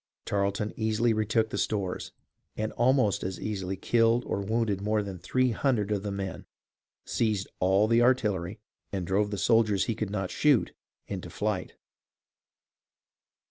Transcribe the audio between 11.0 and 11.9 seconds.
into flight.